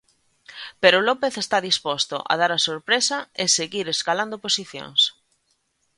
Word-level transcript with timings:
Pero 0.81 1.05
López 1.07 1.33
está 1.43 1.57
disposto 1.69 2.15
a 2.31 2.33
dar 2.41 2.51
a 2.53 2.63
sorpresa 2.69 3.17
e 3.43 3.45
seguir 3.57 3.85
escalando 3.89 4.35
posicións. 4.45 5.01